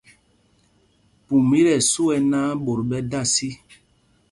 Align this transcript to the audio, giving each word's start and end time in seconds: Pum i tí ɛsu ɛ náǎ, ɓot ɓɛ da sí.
Pum 1.25 1.47
i 1.59 1.61
tí 1.65 1.73
ɛsu 1.79 2.03
ɛ 2.15 2.17
náǎ, 2.31 2.49
ɓot 2.63 2.79
ɓɛ 2.89 2.97
da 3.11 3.21
sí. 3.33 3.49